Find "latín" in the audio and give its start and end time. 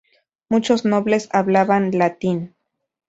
1.95-2.55